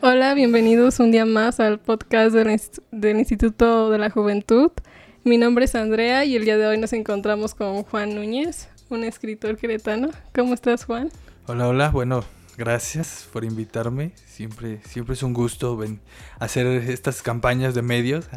[0.00, 4.70] Hola, bienvenidos un día más al podcast del, Instituto de la Juventud.
[5.24, 9.02] Mi nombre es Andrea y el día de hoy nos encontramos con Juan Núñez, un
[9.02, 10.10] escritor queretano.
[10.32, 11.10] ¿Cómo estás, Juan?
[11.48, 11.88] Hola, hola.
[11.90, 12.24] Bueno,
[12.56, 14.12] gracias por invitarme.
[14.24, 15.76] Siempre, siempre es un gusto
[16.38, 18.28] hacer estas campañas de medios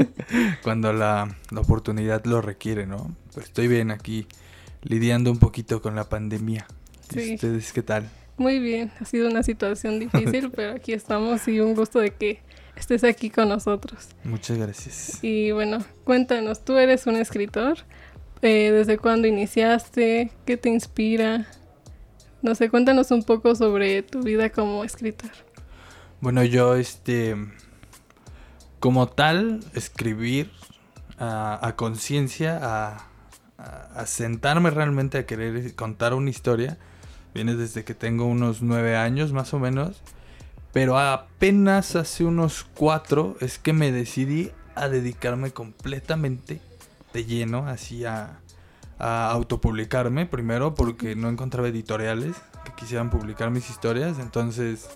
[0.62, 3.14] cuando la, oportunidad lo requiere, ¿no?
[3.34, 4.26] Pues estoy bien aquí
[4.82, 6.66] lidiando un poquito con la pandemia.
[7.10, 7.34] Sí.
[7.34, 8.08] ¿Ustedes qué tal?
[8.36, 12.40] Muy bien, ha sido una situación difícil, pero aquí estamos y un gusto de que
[12.76, 14.08] estés aquí con nosotros.
[14.24, 15.22] Muchas gracias.
[15.22, 17.78] Y bueno, cuéntanos, tú eres un escritor.
[18.42, 20.30] Eh, ¿Desde cuándo iniciaste?
[20.44, 21.46] ¿Qué te inspira?
[22.42, 25.30] No sé, cuéntanos un poco sobre tu vida como escritor.
[26.20, 27.36] Bueno, yo, este,
[28.80, 30.50] como tal, escribir
[31.18, 33.08] a, conciencia, a,
[33.56, 36.76] a sentarme realmente a querer contar una historia
[37.34, 40.00] Viene desde que tengo unos nueve años más o menos.
[40.72, 46.60] Pero apenas hace unos cuatro es que me decidí a dedicarme completamente
[47.12, 48.40] de lleno así a,
[48.98, 50.26] a autopublicarme.
[50.26, 54.18] Primero porque no encontraba editoriales que quisieran publicar mis historias.
[54.18, 54.88] Entonces,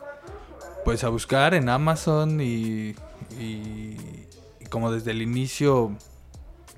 [0.84, 2.95] pues a buscar en Amazon y,
[3.39, 3.97] y
[4.70, 5.92] como desde el inicio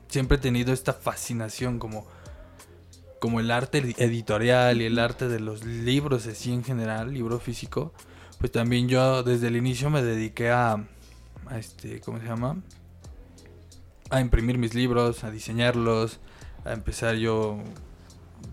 [0.08, 2.06] siempre he tenido esta fascinación como
[3.20, 7.92] como el arte editorial y el arte de los libros así en general, libro físico,
[8.38, 10.82] pues también yo desde el inicio me dediqué a,
[11.54, 12.56] este, ¿cómo se llama?
[14.08, 16.18] A imprimir mis libros, a diseñarlos,
[16.64, 17.58] a empezar yo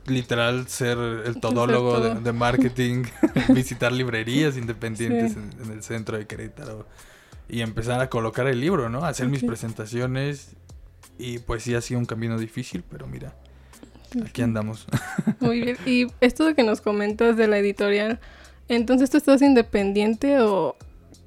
[0.05, 3.05] literal ser el todólogo de, marketing,
[3.53, 6.85] visitar librerías independientes en, el centro de Querétaro
[7.47, 9.05] y empezar a colocar el libro, ¿no?
[9.05, 10.57] hacer mis presentaciones
[11.17, 13.33] y pues sí ha sido un camino difícil, pero mira,
[14.25, 14.85] Aquí andamos.
[15.39, 15.77] Muy bien.
[15.85, 18.19] Y esto de que nos comentas de la editorial,
[18.67, 20.75] entonces tú estás independiente o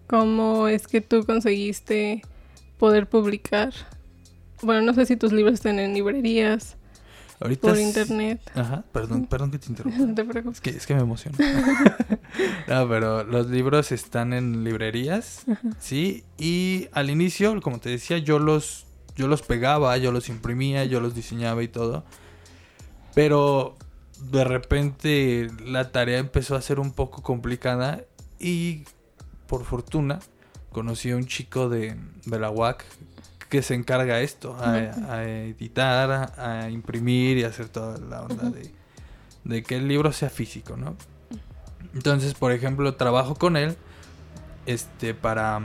[0.07, 2.23] cómo es que tú conseguiste
[2.81, 3.73] poder publicar?
[4.63, 6.77] Bueno, no sé si tus libros están en librerías.
[7.39, 8.41] Ahorita por internet.
[8.55, 10.51] Ajá, perdón, perdón que te interrumpa.
[10.51, 11.39] Es que, es que me emociona.
[12.69, 15.45] no, pero los libros están en librerías,
[15.79, 18.87] sí, y al inicio, como te decía, yo los
[19.17, 22.05] yo los pegaba, yo los imprimía, yo los diseñaba y todo.
[23.15, 23.77] Pero
[24.21, 28.05] de repente la tarea empezó a ser un poco complicada
[28.39, 28.85] y
[29.47, 30.21] por fortuna
[30.73, 32.85] conocí a un chico de, la UAC
[33.49, 38.53] que se encarga de esto, a, editar, a, imprimir y hacer toda la onda
[39.45, 40.97] de, que el libro sea físico, ¿no?
[41.93, 43.77] Entonces, por ejemplo, trabajo con él
[44.67, 45.61] este para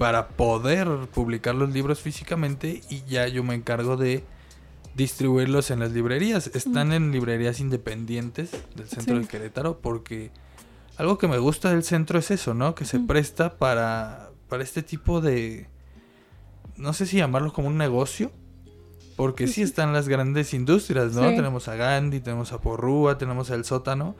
[0.00, 4.24] para poder publicar los libros físicamente y ya yo me encargo de
[4.94, 6.50] distribuirlos en las librerías.
[6.54, 10.30] Están en librerías independientes del centro de Querétaro porque
[10.96, 12.74] algo que me gusta del centro es eso, ¿no?
[12.74, 15.68] Que se presta para, para este tipo de...
[16.76, 18.32] No sé si llamarlo como un negocio.
[19.16, 21.22] Porque sí están las grandes industrias, ¿no?
[21.22, 24.16] Tenemos a Gandhi, tenemos a Porrúa, tenemos el sótano.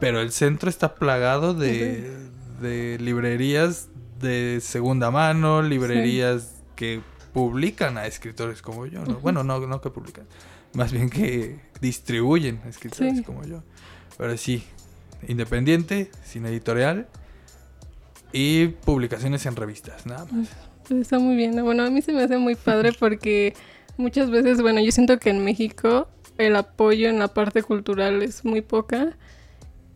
[0.00, 2.28] Pero el centro está plagado de,
[2.60, 3.88] de librerías
[4.20, 9.14] de segunda mano, librerías que publican a escritores como yo, ¿no?
[9.20, 10.26] Bueno, no, no que publican,
[10.74, 13.62] más bien que distribuyen a escritores como yo.
[14.18, 14.64] Pero sí,
[15.26, 17.08] independiente, sin editorial
[18.32, 20.48] y publicaciones en revistas, nada más.
[20.88, 21.62] Pues está muy bien.
[21.62, 23.54] Bueno, a mí se me hace muy padre porque
[23.96, 28.44] muchas veces, bueno, yo siento que en México el apoyo en la parte cultural es
[28.44, 29.16] muy poca.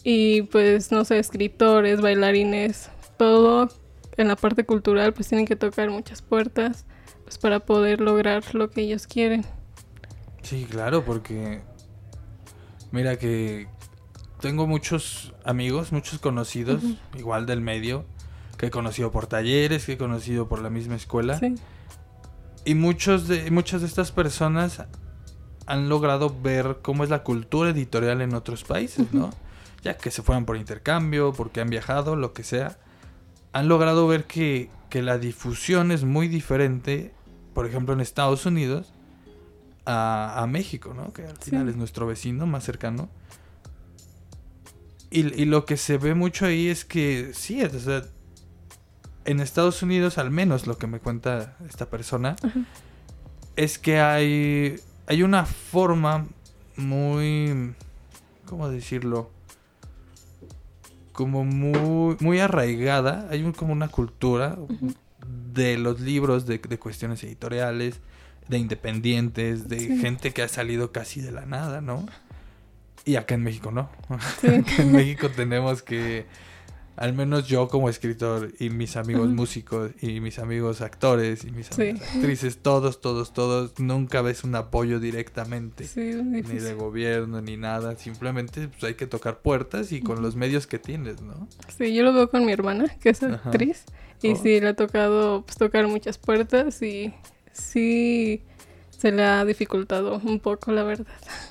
[0.02, 3.68] Y pues, no sé, escritores, bailarines, todo
[4.16, 6.86] en la parte cultural pues tienen que tocar muchas puertas
[7.26, 9.44] pues para poder lograr lo que ellos quieren.
[10.42, 11.60] Sí, claro, porque
[12.92, 13.66] mira que
[14.40, 16.84] tengo muchos amigos, muchos conocidos,
[17.18, 18.04] igual del medio,
[18.56, 21.36] que he conocido por talleres, que he conocido por la misma escuela.
[21.36, 21.56] Sí.
[22.64, 24.84] Y muchos de, muchas de estas personas
[25.66, 29.30] han logrado ver cómo es la cultura editorial en otros países, ¿no?
[29.82, 32.78] Ya que se fueron por intercambio, porque han viajado, lo que sea.
[33.52, 37.12] Han logrado ver que, que la difusión es muy diferente
[37.56, 38.92] por ejemplo, en Estados Unidos
[39.86, 41.14] a, México, ¿no?
[41.14, 43.08] Que al final es nuestro vecino más cercano.
[45.08, 48.02] Y, lo que se ve mucho ahí es que sí, o sea,
[49.24, 52.36] en Estados Unidos, al menos lo que me cuenta esta persona,
[53.56, 56.26] es que hay, hay una forma
[56.76, 57.74] muy,
[58.44, 59.30] ¿cómo decirlo?
[61.16, 64.58] Como muy, muy arraigada, hay como una cultura
[65.54, 68.00] de los libros, de, de, cuestiones editoriales,
[68.48, 72.06] de independientes, de gente que ha salido casi de la nada, ¿no?
[73.06, 73.88] Y acá en México no.
[74.10, 76.26] acá en México tenemos que
[76.96, 81.70] al menos yo como escritor y mis amigos músicos y mis amigos actores y mis
[81.70, 88.68] actrices, todos, todos, todos, nunca ves un apoyo directamente, ni de gobierno, ni nada, simplemente
[88.68, 91.48] pues, hay que tocar puertas y con los medios que tienes, ¿no?
[91.76, 93.84] Sí, yo lo veo con mi hermana, que es actriz,
[94.22, 94.36] y oh.
[94.36, 97.12] sí, le ha tocado pues, tocar muchas puertas y
[97.52, 98.42] sí
[98.90, 101.06] se le ha dificultado un poco, la verdad.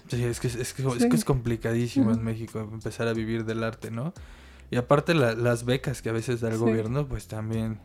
[0.07, 4.13] Sí, es que es, que, es, complicadísimo en México empezar a vivir del arte, ¿no?
[4.71, 7.79] Y aparte las becas que a veces da el gobierno, pues también...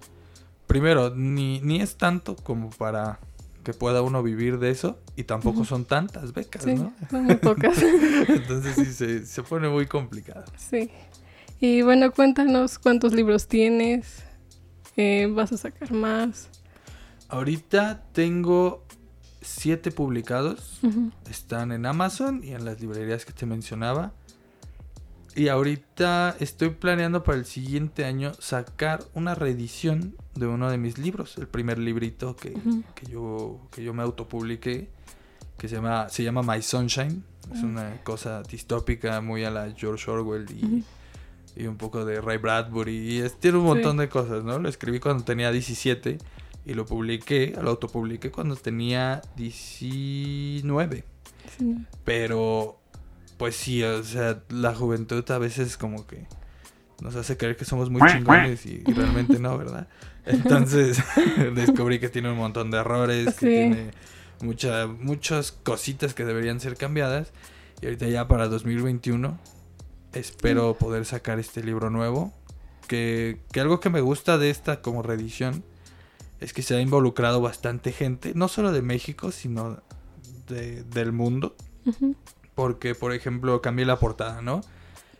[0.66, 3.18] Primero, ni, ni es tanto como para
[3.64, 6.92] que pueda uno vivir de eso y tampoco son tantas becas, ¿no?
[7.10, 7.76] Son muy pocas.
[8.28, 10.44] Entonces sí, se, se, pone muy complicado.
[10.56, 10.90] Sí.
[11.60, 14.22] Y bueno, cuéntanos cuántos libros tienes,
[14.96, 16.48] eh, vas a sacar más.
[17.28, 18.84] Ahorita tengo
[19.42, 20.80] siete publicados,
[21.30, 24.12] están en Amazon y en las librerías que te mencionaba.
[25.36, 30.98] Y ahorita estoy planeando para el siguiente año sacar una reedición de uno de mis
[30.98, 32.54] libros, el primer librito que,
[33.08, 34.88] yo, que yo me autopubliqué,
[35.56, 37.22] que se llama, se llama My Sunshine.
[37.52, 40.84] Es una cosa distópica muy a la George Orwell y,
[41.66, 43.18] un poco de Ray Bradbury.
[43.18, 44.58] Y tiene un montón de cosas, ¿no?
[44.58, 46.18] Lo escribí cuando tenía 17
[46.64, 51.04] y lo publiqué, lo autopubliqué cuando tenía 19.
[52.04, 52.79] Pero
[53.40, 56.26] pues sí, o sea, la juventud a veces como que
[57.00, 59.88] nos hace creer que somos muy chingones y, realmente no, ¿verdad?
[60.26, 61.02] Entonces
[61.54, 63.90] descubrí que tiene un montón de errores, que tiene
[64.42, 67.32] mucha, muchas cositas que deberían ser cambiadas.
[67.80, 69.38] Y ahorita ya para 2021
[70.12, 72.34] espero poder sacar este libro nuevo.
[72.88, 75.64] Que, que algo que me gusta de esta como reedición
[76.40, 79.82] es que se ha involucrado bastante gente, no solo de México, sino
[80.46, 81.56] de, del mundo
[82.60, 84.60] porque, por ejemplo, cambié la portada, ¿no?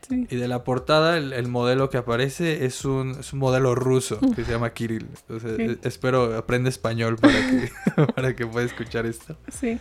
[0.07, 0.27] Sí.
[0.29, 4.45] Y de la portada, el, modelo que aparece es un, es un modelo ruso que
[4.45, 5.09] se llama Kirill.
[5.23, 7.73] Entonces, espero aprende español para que,
[8.15, 9.39] para que pueda escuchar esto.
[9.51, 9.79] Sí.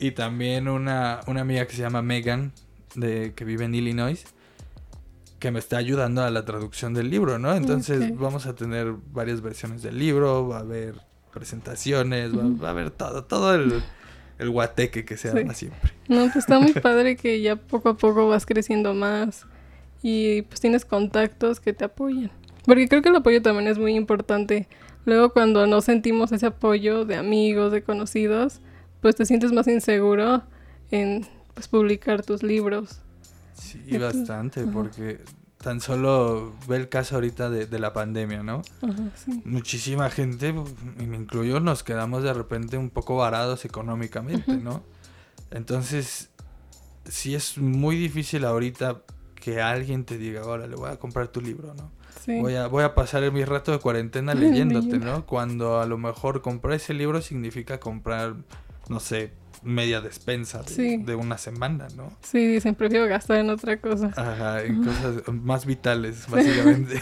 [0.00, 2.50] Y también una, una amiga que se llama Megan,
[2.96, 4.24] de, que vive en Illinois,
[5.38, 7.54] que me está ayudando a la traducción del libro, ¿no?
[7.54, 10.96] Entonces, vamos a tener varias versiones del libro, va a haber
[11.32, 13.80] presentaciones, va a haber todo, todo el
[14.38, 15.92] el guateque que se arma siempre.
[16.08, 19.46] No, pues está muy padre que ya poco a poco vas creciendo más
[20.02, 22.30] y pues tienes contactos que te apoyan.
[22.64, 24.68] Porque creo que el apoyo también es muy importante.
[25.04, 28.60] Luego cuando no sentimos ese apoyo de amigos, de conocidos,
[29.00, 30.42] pues te sientes más inseguro
[30.90, 33.00] en pues, publicar tus libros.
[33.54, 35.20] Sí, bastante, porque
[35.66, 38.62] tan solo ve el caso ahorita de, la pandemia, ¿no?
[39.44, 40.54] Muchísima gente,
[41.00, 44.84] y me incluyo, nos quedamos de repente un poco varados económicamente, ¿no?
[45.50, 46.30] Entonces,
[47.04, 49.02] sí es muy difícil ahorita
[49.34, 51.90] que alguien te diga, ahora le voy a comprar tu libro, ¿no?
[52.40, 55.26] Voy, a, voy a pasar mi rato de cuarentena leyéndote, ¿no?
[55.26, 58.36] Cuando a lo mejor comprar ese libro significa comprar,
[58.88, 59.32] no sé,
[59.66, 62.12] media despensa de, una semana, ¿no?
[62.22, 64.12] Sí, dicen, prefiero gastar en otra cosa.
[64.16, 67.00] Ajá, en cosas más vitales, básicamente.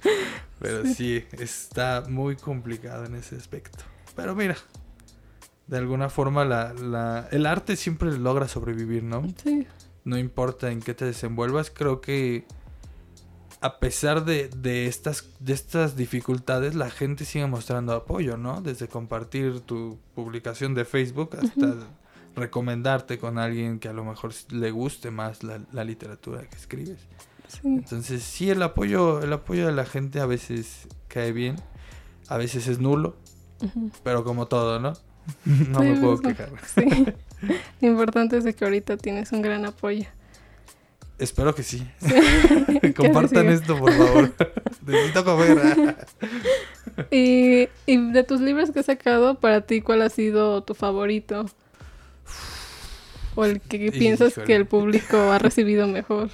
[0.58, 1.24] Pero sí.
[1.32, 3.84] está muy complicado en ese aspecto.
[4.14, 4.56] Pero mira,
[5.66, 9.26] de alguna forma la, la, el arte siempre logra sobrevivir, ¿no?
[9.42, 9.66] Sí.
[10.04, 12.46] No importa en qué te desenvuelvas, creo que
[13.66, 18.60] a pesar de, de, estas, de estas dificultades, la gente sigue mostrando apoyo, ¿no?
[18.60, 21.74] Desde compartir tu publicación de Facebook hasta
[22.36, 26.98] recomendarte con alguien que a lo mejor le guste más la, literatura que escribes.
[27.64, 31.56] Entonces, sí, el apoyo, el apoyo de la gente a veces cae bien,
[32.28, 33.16] a veces es nulo,
[34.04, 34.92] pero como todo, ¿no?
[35.44, 36.50] no me puedo quejar.
[36.72, 37.06] Sí.
[37.80, 40.06] Lo importante es que ahorita tienes un gran apoyo.
[41.18, 41.86] Espero que sí.
[42.96, 44.34] Compartan esto, por favor.
[44.86, 45.96] Necesito comer.
[47.10, 51.46] y, y de tus libros que has sacado, para ti, ¿cuál ha sido tu favorito?
[53.34, 56.30] O el que piensas que el público ha recibido mejor.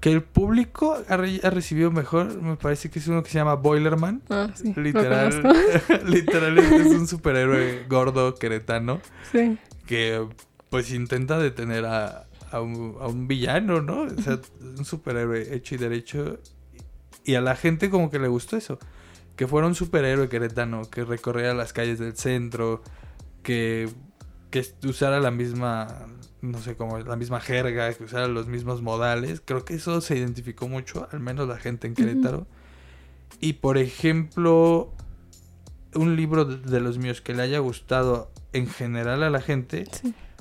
[0.00, 4.22] Que el público ha, recibido mejor, me parece que es uno que se llama Boilerman.
[4.30, 4.72] Ah, sí.
[4.76, 5.42] Literal,
[6.06, 9.00] literalmente es un superhéroe gordo queretano.
[9.30, 9.58] Sí.
[9.86, 10.26] Que
[10.70, 14.02] pues intenta detener a, a un, villano, ¿no?
[14.02, 16.38] O sea, un superhéroe hecho y derecho.
[17.24, 18.78] Y a la gente como que le gustó eso.
[19.36, 22.82] que fuera un superhéroe queretano, que recorriera las calles del centro,
[23.42, 23.88] que,
[24.50, 26.06] que usara la misma,
[26.42, 29.40] no sé cómo, la misma jerga, que usara los mismos modales.
[29.42, 32.46] Creo que eso se identificó mucho, al menos la gente en Querétaro.
[33.40, 34.92] Y por ejemplo,
[35.94, 39.84] un libro de los míos que le haya gustado en general a la gente,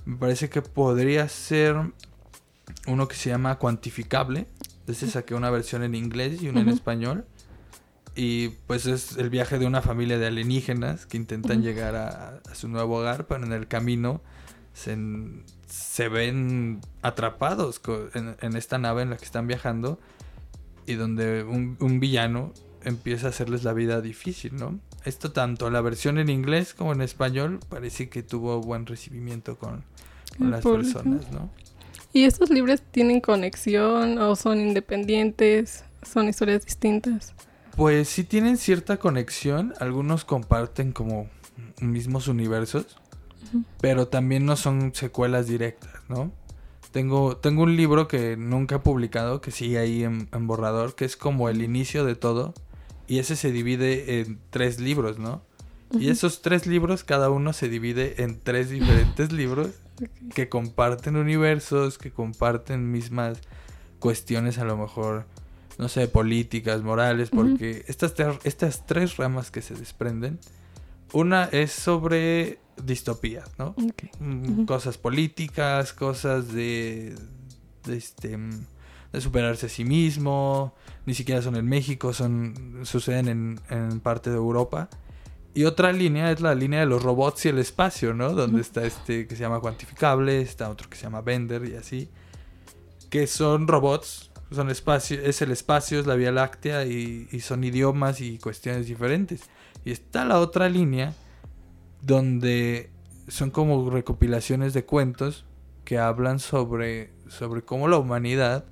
[0.05, 1.75] me parece que podría ser
[2.87, 4.47] uno que se llama Cuantificable.
[4.87, 7.25] Ese saqué una versión en inglés y una en español.
[8.15, 12.67] Y pues es el viaje de una familia de alienígenas que intentan llegar a, su
[12.67, 14.21] nuevo hogar, pero en el camino
[14.73, 14.97] se,
[15.67, 17.81] se ven atrapados
[18.13, 19.99] en, esta nave en la que están viajando
[20.85, 22.51] y donde un, un villano
[22.83, 24.79] empieza a hacerles la vida difícil, ¿no?
[25.05, 29.83] Esto tanto la versión en inglés como en español parece que tuvo buen recibimiento con,
[30.39, 31.49] las personas, ¿no?
[32.13, 35.83] ¿Y estos libros tienen conexión o son independientes?
[36.01, 37.33] ¿Son historias distintas?
[37.75, 39.73] Pues sí tienen cierta conexión.
[39.79, 41.29] Algunos comparten como
[41.81, 42.97] mismos universos,
[43.79, 46.31] pero también no son secuelas directas, ¿no?
[46.91, 51.15] Tengo, tengo un libro que nunca he publicado, que sigue ahí en borrador, que es
[51.15, 52.53] como el inicio de todo
[53.09, 55.41] y ese se divide en tres libros, ¿no?
[55.91, 59.71] Y esos tres libros, cada uno se divide en tres diferentes libros
[60.35, 63.39] que comparten universos, que comparten mismas
[63.97, 65.25] cuestiones a lo mejor,
[65.79, 68.13] no sé, políticas, morales, porque estas,
[68.43, 70.37] estas tres ramas que se desprenden,
[71.11, 73.73] una es sobre distopía, ¿no?
[74.19, 77.15] Mm, cosas políticas, cosas de,
[77.85, 78.37] de este
[79.11, 80.75] de superarse a sí mismo,
[81.05, 84.89] ni siquiera son en México, son suceden en, en parte de Europa.
[85.53, 88.33] Y otra línea es la línea de los robots y el espacio, ¿no?
[88.33, 92.09] Donde está este que se llama cuantificable, está otro que se llama Bender y así.
[93.09, 97.63] Que son robots, son espacio, es el espacio, es la Vía Láctea y, y son
[97.63, 99.41] idiomas y cuestiones diferentes.
[99.83, 101.13] Y está la otra línea
[102.01, 102.91] donde
[103.27, 105.45] son como recopilaciones de cuentos
[105.83, 108.65] que hablan sobre, sobre cómo la humanidad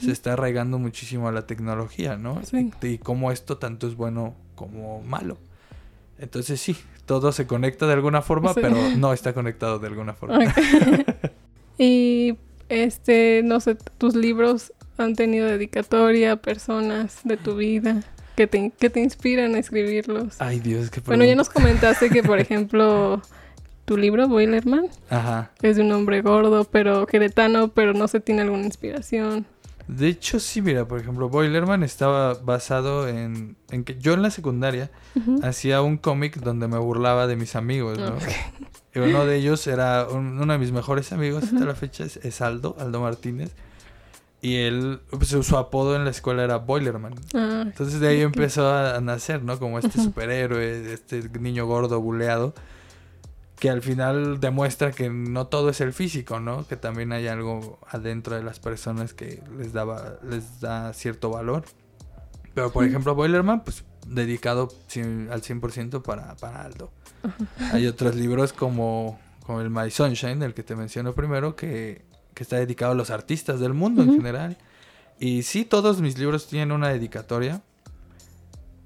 [0.00, 2.40] se está arraigando muchísimo a la tecnología, ¿no?
[2.82, 5.38] Y, cómo esto tanto es bueno como malo.
[6.18, 6.76] Entonces sí,
[7.06, 10.52] todo se conecta de alguna forma, pero no está conectado de alguna forma.
[11.78, 12.36] y
[12.68, 18.02] este, no sé, tus libros han tenido dedicatoria a personas de tu vida
[18.38, 20.36] que te, que te inspiran a escribirlos.
[20.38, 23.20] Ay, Dios, qué Bueno, ya nos comentaste que, por ejemplo,
[23.84, 25.50] tu libro, Boilerman, Ajá.
[25.62, 29.46] es de un hombre gordo, pero queretano, pero no se tiene alguna inspiración.
[29.88, 34.30] De hecho, sí, mira, por ejemplo, Boilerman estaba basado en, en que yo en la
[34.30, 34.90] secundaria
[35.42, 38.14] hacía un cómic donde me burlaba de mis amigos, ¿no?
[38.94, 42.76] Y uno de ellos era uno de mis mejores amigos hasta la fecha, es, Aldo,
[42.78, 43.54] Aldo Martínez.
[44.40, 47.14] Y él, pues, su apodo en la escuela era Boilerman.
[47.34, 49.58] Ah, Entonces de ahí empezó a, nacer, ¿no?
[49.58, 52.54] Como este superhéroe, este niño gordo buleado
[53.58, 56.66] que al final demuestra que no todo es el físico, ¿no?
[56.66, 61.64] Que también hay algo adentro de las personas que les daba les da cierto valor.
[62.54, 66.90] Pero por ejemplo, Boilerman pues dedicado al 100% para, para Aldo.
[67.72, 72.42] Hay otros libros como, como el My Sunshine, el que te menciono primero, que, que
[72.42, 74.56] está dedicado a los artistas del mundo en general.
[75.18, 77.60] Y sí, todos mis libros tienen una dedicatoria.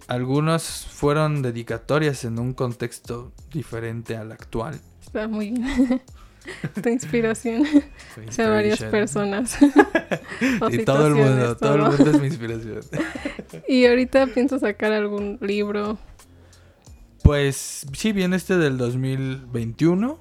[0.07, 4.81] Algunos fueron dedicatorias en un contexto diferente al actual.
[5.03, 6.03] Está muy bien.
[6.83, 7.65] tu inspiración.
[8.29, 9.57] O sea, varias personas.
[10.71, 11.75] y todo el mundo, todo.
[11.77, 12.81] el mundo es mi inspiración.
[13.67, 15.99] ¿Y ahorita pienso sacar algún libro?
[17.23, 20.19] Pues sí, viene este del 2021,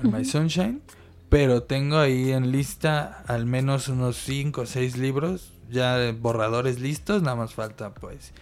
[0.00, 0.82] el My Sunshine,
[1.28, 7.22] pero tengo ahí en lista al menos unos 5 o 6 libros, ya borradores listos,
[7.22, 8.32] nada más falta pues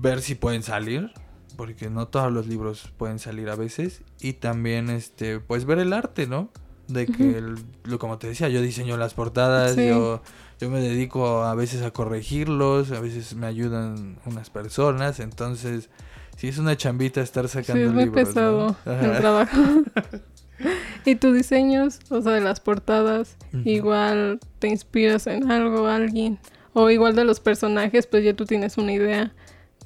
[0.00, 1.12] ver si pueden salir,
[1.56, 5.92] porque no todos los libros pueden salir a veces, y también este pues ver el
[5.92, 6.50] arte, ¿no?
[6.88, 7.42] De que,
[7.84, 10.20] lo, como te decía, yo diseño las portadas, yo,
[10.60, 15.88] yo me dedico a veces a corregirlos, a veces me ayudan unas personas, entonces
[16.36, 19.56] sí es una chambita estar sacando sí, es muy pesado el trabajo.
[21.04, 26.38] ¿Y tus diseños, o sea, de las portadas, igual te inspiras en algo, alguien?
[26.74, 29.32] O igual de los personajes, pues ya tú tienes una idea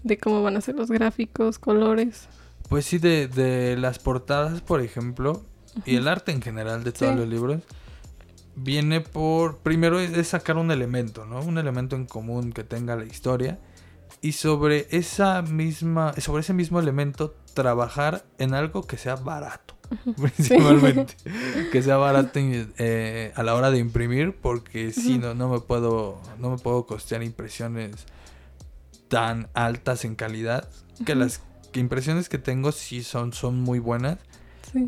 [0.07, 2.29] de cómo van a ser los gráficos, colores.
[2.69, 5.43] Pues sí, de, de las portadas, por ejemplo,
[5.85, 7.63] y el arte en general de todos los libros,
[8.55, 11.41] viene por, primero es sacar un elemento, ¿no?
[11.41, 13.59] Un elemento en común que tenga la historia.
[14.23, 19.75] Y sobre esa misma, sobre ese mismo elemento, trabajar en algo que sea barato.
[20.17, 21.15] Principalmente.
[21.71, 24.35] Que sea barato eh, a la hora de imprimir.
[24.35, 26.21] Porque si no, no me puedo.
[26.39, 28.07] No me puedo costear impresiones
[29.09, 30.69] tan altas en calidad,
[31.05, 31.41] que las
[31.75, 34.19] impresiones que tengo sí son, son muy buenas.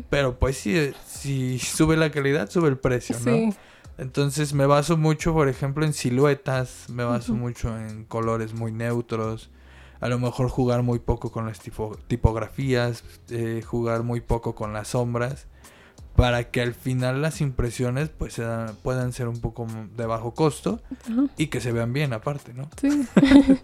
[0.09, 3.53] Pero pues si, si sube la calidad, sube el precio, ¿no?
[3.97, 9.49] Entonces me baso mucho, por ejemplo, en siluetas, me baso mucho en colores muy neutros,
[9.99, 11.59] a lo mejor jugar muy poco con las
[12.07, 15.47] tipografías, eh, jugar muy poco con las sombras,
[16.19, 18.41] para que al final las impresiones pues
[18.83, 20.81] puedan ser un poco de bajo costo
[21.37, 22.69] y que se vean bien aparte, ¿no?
[22.79, 23.07] Sí,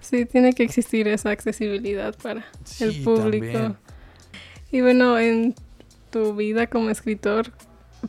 [0.00, 2.44] sí tiene que existir esa accesibilidad para
[2.80, 3.76] el público.
[4.70, 5.54] Y bueno, en
[6.10, 7.52] tu vida como escritor,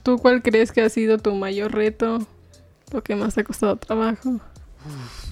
[0.03, 2.19] ¿Tú cuál crees que ha sido tu mayor reto?
[2.91, 4.39] ¿Lo que más te ha costado trabajo?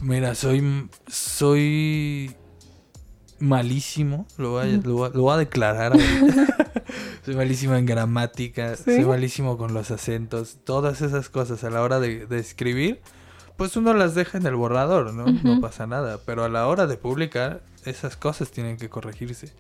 [0.02, 2.36] mira, soy, soy
[3.40, 5.94] malísimo, lo voy a, declarar.
[7.26, 12.00] soy malísimo en gramática, soy malísimo con los acentos, todas esas cosas a la hora
[12.00, 13.02] de, escribir,
[13.58, 15.26] pues uno las deja en el borrador, ¿no?
[15.26, 19.52] No pasa nada, pero a la hora de publicar, esas cosas tienen que corregirse.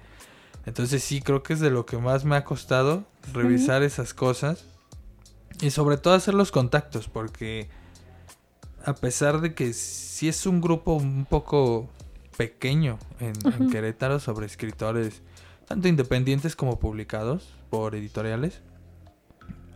[0.68, 3.04] Entonces sí, creo que es de lo que más me ha costado
[3.34, 4.66] revisar esas cosas
[5.62, 7.68] y sobre todo hacer los contactos, porque
[8.86, 11.90] a pesar de que si es un grupo un poco
[12.38, 15.22] pequeño en, Querétaro sobre escritores,
[15.66, 18.62] tanto independientes como publicados por editoriales,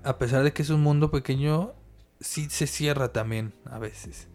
[0.03, 1.73] a pesar de que es un mundo pequeño,
[2.19, 4.27] sí se cierra también a veces.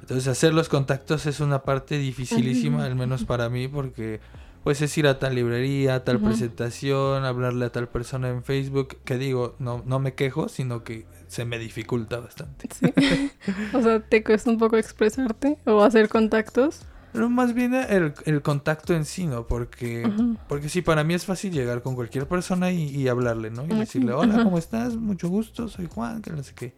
[0.00, 4.20] Entonces hacer los contactos es una parte dificilísima, al menos para mí, porque
[4.64, 8.98] pues es ir a tal librería, a tal presentación, hablarle a tal persona en Facebook,
[9.04, 12.68] que digo, no, no me quejo, sino que se me dificulta bastante.
[12.74, 12.92] Sí.
[13.74, 16.82] o sea, ¿te cuesta un poco expresarte o hacer contactos?
[17.12, 19.46] No, más bien el, contacto en sí, ¿no?
[19.46, 20.10] Porque,
[20.48, 23.64] porque sí, para mí es fácil llegar con cualquier persona y, hablarle, ¿no?
[23.64, 24.96] Y decirle, hola, ¿cómo estás?
[24.96, 26.74] Mucho gusto, soy Juan, que no sé qué.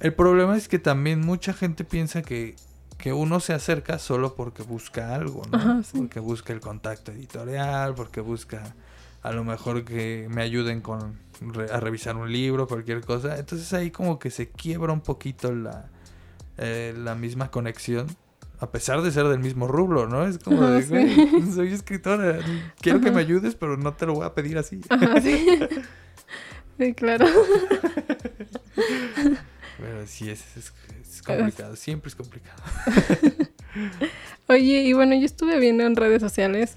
[0.00, 2.56] El problema es que también mucha gente piensa que
[3.02, 5.82] que uno se acerca solo porque busca algo, ¿no?
[5.92, 8.76] Porque busca el contacto editorial, porque busca
[9.24, 11.18] a lo mejor que me ayuden con
[11.72, 13.36] a revisar un libro, cualquier cosa.
[13.38, 15.86] Entonces ahí como que se quiebra un poquito la,
[16.58, 18.06] eh, la misma conexión.
[18.62, 20.24] A pesar de ser del mismo rubro, ¿no?
[20.24, 20.82] Es como de,
[21.52, 22.38] soy escritora,
[22.80, 24.80] quiero que me ayudes, pero no te lo voy a pedir así.
[26.78, 26.94] sí.
[26.94, 27.26] claro.
[29.80, 30.72] pero sí, es, es,
[31.02, 32.62] es complicado, siempre es complicado.
[34.46, 36.76] Oye, y bueno, yo estuve viendo en redes sociales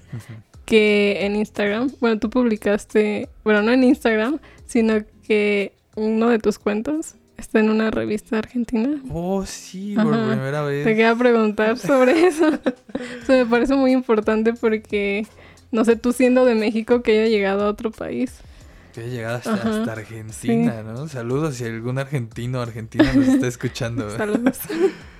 [0.64, 6.58] que en Instagram, bueno, tú publicaste, bueno, no en Instagram, sino que uno de tus
[6.58, 9.00] cuentos está en una revista argentina.
[9.10, 10.84] Oh, sí, por primera vez.
[10.84, 12.48] Te quería preguntar sobre eso.
[12.48, 15.26] eso me parece muy importante porque,
[15.70, 18.34] no sé, tú siendo de México, que haya llegado a otro país.
[18.92, 21.08] Que haya llegado hasta, Argentina, ¿no?
[21.08, 24.10] Saludos si algún argentino o argentina nos está escuchando.
[24.16, 24.58] Saludos.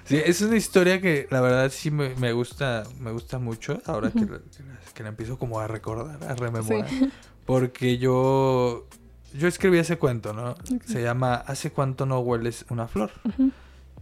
[0.06, 4.24] Sí, es una historia que la verdad sí me, gusta, me gusta mucho ahora que,
[4.94, 6.88] que, la empiezo como a recordar, a rememorar.
[7.44, 8.86] Porque yo,
[9.38, 10.54] yo escribí ese cuento, ¿no?
[10.86, 13.10] Se llama ¿Hace cuánto no hueles una flor?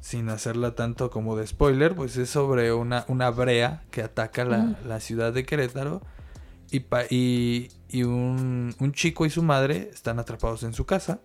[0.01, 4.77] Sin hacerla tanto como de spoiler, pues es sobre una, una brea que ataca la,
[4.87, 6.03] la ciudad de Querétaro
[6.71, 11.21] y, y, y un, un, chico y su madre están atrapados en su casa.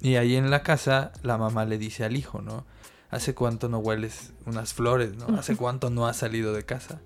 [0.00, 2.64] Y ahí en la casa la mamá le dice al hijo, ¿no?
[3.10, 5.38] ¿Hace cuánto no hueles unas flores, ¿no?
[5.38, 7.00] ¿Hace cuánto no has salido de casa?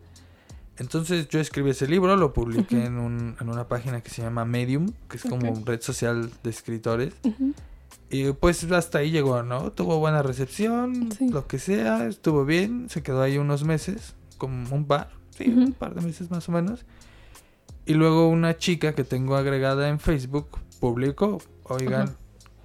[0.80, 4.46] Entonces yo escribí ese libro, lo publiqué en, un, en, una página que se llama
[4.46, 7.12] Medium, que es como una red social de escritores.
[8.08, 9.72] Y pues hasta ahí llegó, ¿no?
[9.72, 14.86] Tuvo buena recepción, lo que sea, estuvo bien, se quedó ahí unos meses, como un
[14.86, 16.86] par, sí, un par de meses más o menos.
[17.84, 22.16] Y luego una chica que tengo agregada en Facebook publicó, oigan,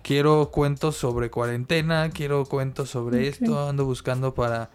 [0.03, 4.69] quiero cuentos sobre cuarentena, quiero cuentos sobre esto, ando buscando para,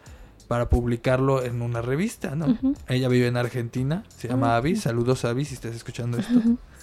[0.50, 2.58] para publicarlo en una revista, ¿no?
[2.88, 6.40] Ella vive en Argentina, se llama Avi, saludos Avi si estás escuchando esto.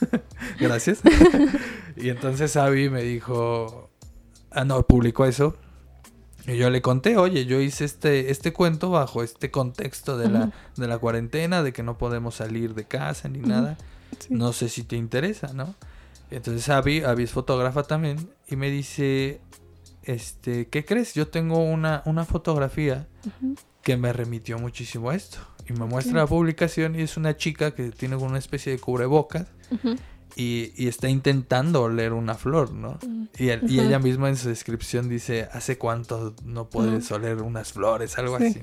[0.61, 1.01] Gracias.
[1.97, 3.89] y entonces Avi me dijo,
[4.51, 5.57] ah, no, publicó eso.
[6.47, 10.53] Y yo le conté, oye, yo hice este, este cuento bajo este contexto de, la,
[10.77, 13.77] de la cuarentena, de que no podemos salir de casa ni nada.
[14.29, 15.75] No sé si te interesa, ¿no?
[16.31, 19.41] Entonces Abby, Abby es fotógrafa también, y me dice,
[20.07, 21.13] este, ¿qué crees?
[21.13, 23.07] Yo tengo una, una fotografía
[23.83, 25.37] que me remitió muchísimo a esto.
[25.69, 29.47] Y me muestra la publicación y es una chica que tiene una especie de cubrebocas
[30.37, 32.97] y, y, está intentando oler una flor, ¿no?
[33.37, 38.17] Y, y, ella misma en su descripción dice, ¿hace cuánto no puedes oler unas flores?
[38.17, 38.61] Algo así.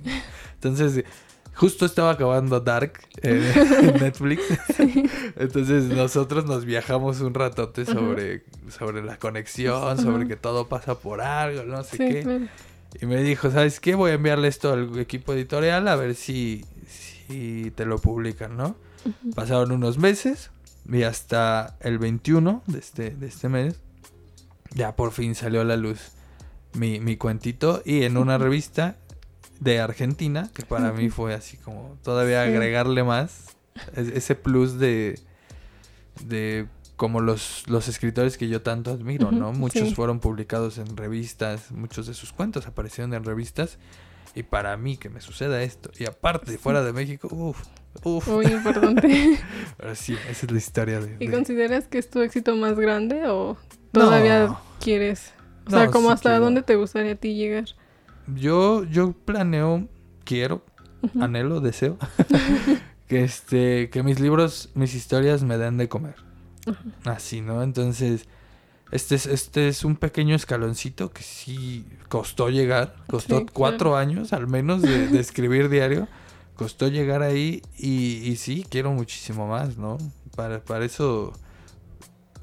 [0.55, 1.05] Entonces
[1.55, 4.43] Justo estaba acabando Dark eh, en Netflix.
[5.37, 11.21] Entonces nosotros nos viajamos un ratote sobre, sobre la conexión, sobre que todo pasa por
[11.21, 12.49] algo, no sé qué.
[13.01, 13.95] Y me dijo, ¿sabes qué?
[13.95, 18.77] Voy a enviarle esto al equipo editorial a ver si, si te lo publican, ¿no?
[19.35, 20.51] Pasaron unos meses
[20.91, 23.81] y hasta el 21 de este, de este mes
[24.75, 26.13] ya por fin salió a la luz
[26.75, 28.97] mi, mi cuentito y en una revista
[29.65, 33.57] de Argentina, que para mí fue así como todavía agregarle más
[33.97, 35.19] ese plus de,
[36.23, 39.53] de como los, los escritores que yo tanto admiro, ¿no?
[39.53, 43.79] Muchos fueron publicados en revistas, muchos de sus cuentos aparecieron en revistas.
[44.37, 47.63] Y para mí que me suceda esto, y aparte fuera de México, uff,
[48.03, 48.27] uff.
[48.27, 49.39] Muy importante.
[49.77, 51.17] Pero sí, esa es la historia de...
[51.21, 53.57] ¿Y consideras que es tu éxito más grande o
[53.93, 55.33] todavía quieres?
[55.67, 57.67] O sea, como hasta dónde te gustaría a ti llegar.
[58.27, 59.89] Yo, yo planeo,
[60.25, 60.65] quiero,
[61.21, 61.99] anhelo, deseo,
[63.09, 66.17] que este, que mis libros, mis historias me den de comer.
[67.05, 67.63] Así, ¿no?
[67.63, 68.27] Entonces,
[68.91, 74.47] este es, este es un pequeño escaloncito que sí costó llegar, costó cuatro años al
[74.47, 76.09] menos de, escribir diario,
[76.57, 79.99] costó llegar ahí y, y, sí, quiero muchísimo más, ¿no?
[80.37, 81.33] Para, para eso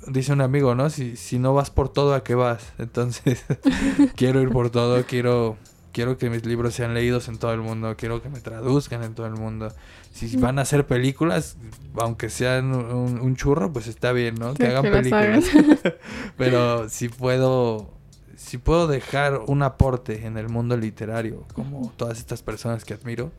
[0.07, 0.89] dice un amigo, ¿no?
[0.89, 2.73] Si, si no vas por todo, ¿a qué vas?
[2.77, 3.43] Entonces,
[4.15, 5.57] quiero ir por todo, quiero
[5.91, 9.13] quiero que mis libros sean leídos en todo el mundo, quiero que me traduzcan en
[9.13, 9.73] todo el mundo.
[10.11, 11.57] Si van a hacer películas,
[11.95, 14.53] aunque sean un, churro, pues está bien, ¿no?
[14.53, 15.45] que hagan películas.
[16.37, 17.93] Pero si puedo,
[18.35, 23.31] si puedo dejar un aporte en el mundo literario, como todas estas personas que admiro,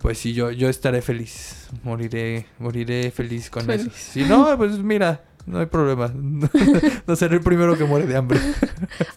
[0.00, 1.68] pues sí, yo, yo estaré feliz.
[1.82, 3.90] Moriré, moriré feliz con eso.
[3.94, 6.12] Si no, pues mira, no hay problema.
[7.06, 8.38] no seré el primero que muere de hambre.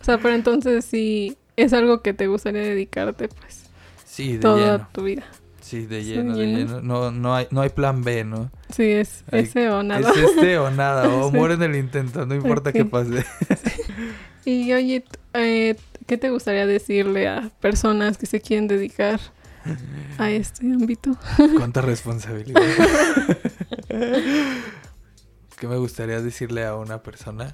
[0.02, 3.66] o sea, pero entonces sí es algo que te gustaría dedicarte, pues.
[4.06, 5.26] Sí, de toda tu vida.
[5.62, 6.82] Sí, de lleno, de lleno.
[6.82, 8.52] No, no, hay, no hay plan B, ¿no?
[8.70, 10.12] Sí, es ese o nada.
[10.12, 13.26] Es este o nada, o muere en el intento, no importa qué pase.
[14.48, 19.20] Y oye, eh, ¿qué te gustaría decirle a personas que se quieren dedicar
[20.20, 21.18] a este ámbito?
[21.58, 22.62] Cuánta responsabilidad.
[25.58, 27.52] ¿Qué me gustaría decirle a una persona?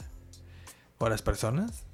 [0.98, 1.86] ¿O a las personas?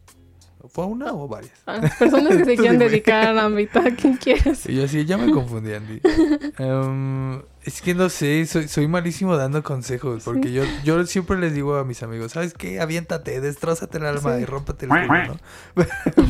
[0.69, 1.53] ¿Fue una o varias?
[1.65, 4.67] A las personas que se quieran dedicar al ámbito, ¿a quién quieres?
[4.67, 6.01] Y yo así, ya me confundí, Andy.
[6.57, 11.53] Em, es que no sé, soy, soy malísimo dando consejos, porque yo, yo siempre les
[11.53, 12.79] digo a mis amigos, ¿sabes qué?
[12.79, 15.37] Aviéntate, destrozate el alma y rómpate el culo, ¿no?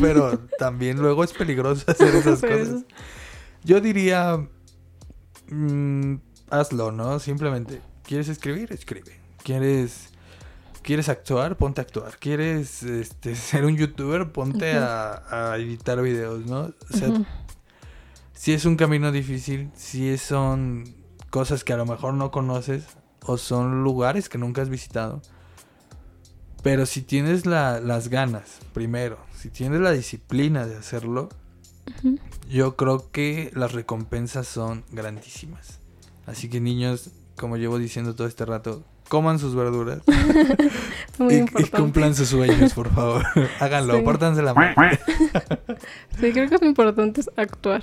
[0.02, 2.86] Pero también luego es peligroso hacer esas cosas.
[3.64, 4.38] Yo diría,
[5.50, 6.16] mm,
[6.50, 7.20] hazlo, ¿no?
[7.20, 8.72] Simplemente, ¿quieres escribir?
[8.74, 9.20] Escribe.
[9.44, 10.10] ¿Quieres
[10.88, 11.58] ¿Quieres actuar?
[11.58, 12.18] Ponte a actuar.
[12.18, 14.32] ¿Quieres este, ser un youtuber?
[14.32, 16.60] Ponte a, editar videos, ¿no?
[16.62, 17.10] O sea,
[18.34, 20.86] si es un camino difícil, si son
[21.30, 22.86] cosas que a lo mejor no conoces
[23.26, 25.22] o son lugares que nunca has visitado.
[26.64, 31.28] Pero si tienes las ganas, primero, si tienes la disciplina de hacerlo,
[32.50, 35.80] yo creo que las recompensas son grandísimas.
[36.26, 40.02] Así que niños, como llevo diciendo todo este rato, coman sus verduras
[41.20, 43.24] y, cumplan sus sueños, por favor.
[43.60, 44.76] Háganlo, pórtanse la mano.
[46.20, 47.82] sí, creo que es importante actuar.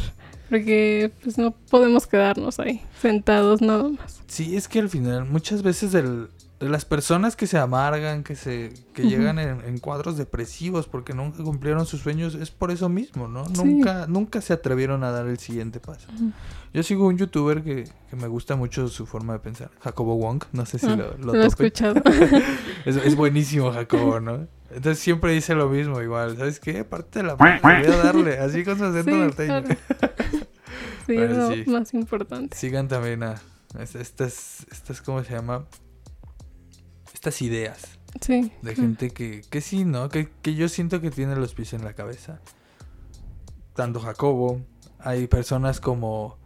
[0.51, 4.23] Porque pues no podemos quedarnos ahí, sentados nada más.
[4.27, 6.29] Sí, es que al final, muchas veces el,
[6.71, 11.85] las personas que se amargan, que se que llegan en, cuadros depresivos porque nunca cumplieron
[11.87, 13.45] sus sueños, es por eso mismo, ¿no?
[13.57, 16.09] Nunca nunca se atrevieron a dar el siguiente paso.
[16.73, 20.43] Yo sigo un youtuber que, que, me gusta mucho su forma de pensar, Jacobo Wong,
[20.53, 22.03] no sé si ah, lo, lo, he escuchado.
[22.85, 24.49] es, es, buenísimo Jacobo, ¿no?
[24.71, 26.81] Entonces siempre dice lo mismo igual, ¿sabes qué?
[26.81, 29.63] Aparte de la voy a darle, así con su acento norteño.
[31.07, 32.57] sí, es lo más importante.
[32.57, 33.41] Sigan también a
[33.83, 35.65] estas, estas, ¿cómo se llama?
[37.25, 37.99] Estas ideas.
[38.21, 38.53] Sí.
[38.63, 40.09] De gente que, que sí, ¿no?
[40.09, 42.41] Que, que yo siento que tiene los pies en la cabeza.
[43.75, 44.61] Tanto Jacobo,
[45.01, 46.37] hay personas como,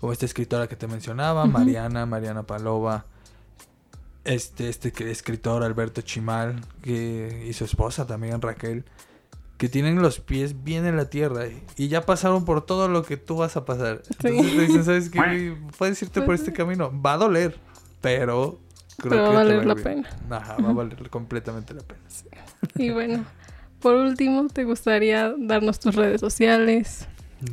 [0.00, 3.06] como esta escritora que te mencionaba, Mariana, Mariana Palova,
[4.24, 8.84] este, este escritor Alberto Chimal, que, y su esposa también, Raquel,
[9.56, 13.16] que tienen los pies bien en la tierra y ya pasaron por todo lo que
[13.16, 14.02] tú vas a pasar.
[14.08, 15.56] Entonces te dicen, ¿sabes qué?
[15.78, 16.92] Puedes irte por este camino.
[17.02, 17.58] Va a doler,
[18.00, 18.60] pero
[18.98, 20.08] Creo va a valer la pena.
[20.30, 22.00] Ajá, va a valer completamente la pena.
[22.74, 23.24] Y bueno,
[23.80, 27.06] por último, ¿te gustaría darnos tus redes sociales?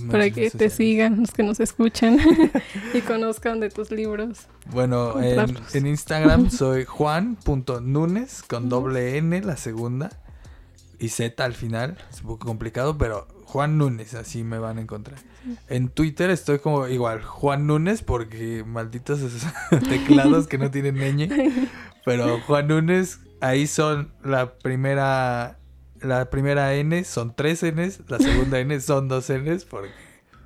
[0.10, 2.18] para que te sigan, los que nos escuchan
[2.96, 4.48] y conozcan de tus libros.
[4.72, 10.10] Bueno, en, en, Instagram soy juan.nunes con doble N la segunda
[11.00, 11.98] y Z al final.
[12.12, 15.20] Es un poco complicado, pero Juan Núñez, así me van a encontrar.
[15.70, 19.44] En Twitter estoy como igual, Juan Núñez, porque malditos esos
[19.90, 21.30] teclados que no tienen ñ.
[22.04, 25.60] Pero Juan Núñez, ahí son la primera
[26.02, 29.92] La primera N son tres Ns, la segunda N son dos Ns, porque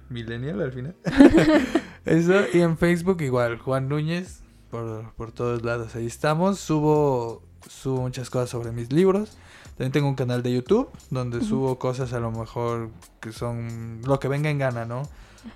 [0.09, 0.95] millennial al final.
[2.05, 6.59] Eso, y en Facebook igual, Juan Núñez, por, por todos lados, ahí estamos.
[6.59, 9.38] Subo, subo muchas cosas sobre mis libros.
[9.79, 12.89] También tengo un canal de YouTube donde subo cosas a lo mejor
[13.21, 15.03] que son lo que venga en gana, ¿no?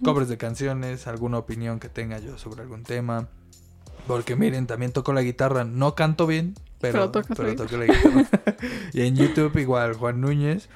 [0.01, 3.27] Cobres de canciones, alguna opinión que tenga yo sobre algún tema.
[4.07, 5.65] Porque miren, también toco la guitarra.
[5.65, 8.25] No canto bien, pero, pero, toco la guitarra.
[8.93, 10.69] y en YouTube igual, Juan Núñez.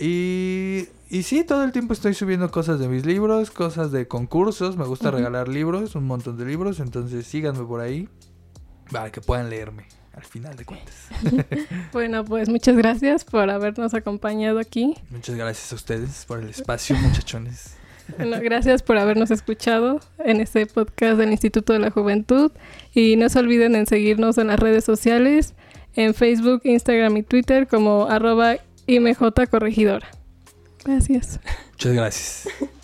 [0.00, 4.76] Y, y sí, todo el tiempo estoy subiendo cosas de mis libros, cosas de concursos.
[4.76, 6.80] Me gusta regalar libros, un montón de libros.
[6.80, 8.08] Entonces síganme por ahí
[8.90, 10.94] para que puedan leerme al final de cuentas.
[11.92, 14.94] bueno, pues muchas gracias por habernos acompañado aquí.
[15.10, 17.76] Muchas gracias a ustedes por el espacio, muchachones.
[18.18, 22.52] Bueno, gracias por habernos escuchado en este podcast del Instituto de la Juventud
[22.92, 25.54] y no se olviden en seguirnos en las redes sociales,
[25.94, 30.06] en Facebook, Instagram y Twitter como arroba IMJ Corregidora.
[30.84, 31.40] Gracias.
[31.72, 32.48] Muchas gracias.